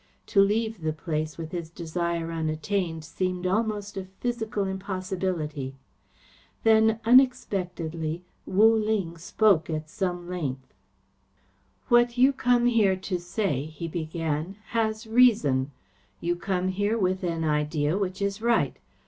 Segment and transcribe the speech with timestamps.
[0.33, 5.75] To leave the place with his desire unattained seemed almost a physical impossibility.
[6.63, 10.73] Then, unexpectedly, Wu Ling spoke at some length.
[11.87, 15.69] "What you come here to say," he began, "has reason.
[16.19, 18.77] You come here with an idea which is right.